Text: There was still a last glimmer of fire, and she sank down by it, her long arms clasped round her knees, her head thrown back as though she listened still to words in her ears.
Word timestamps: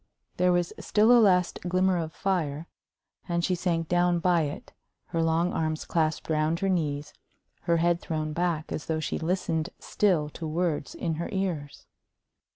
There 0.37 0.51
was 0.51 0.73
still 0.79 1.11
a 1.11 1.21
last 1.21 1.59
glimmer 1.61 1.99
of 1.99 2.11
fire, 2.11 2.65
and 3.29 3.45
she 3.45 3.53
sank 3.53 3.87
down 3.87 4.17
by 4.17 4.41
it, 4.45 4.73
her 5.09 5.21
long 5.21 5.53
arms 5.53 5.85
clasped 5.85 6.27
round 6.27 6.57
her 6.61 6.69
knees, 6.69 7.13
her 7.65 7.77
head 7.77 8.01
thrown 8.01 8.33
back 8.33 8.71
as 8.71 8.87
though 8.87 8.99
she 8.99 9.19
listened 9.19 9.69
still 9.77 10.27
to 10.29 10.47
words 10.47 10.95
in 10.95 11.13
her 11.21 11.29
ears. 11.31 11.85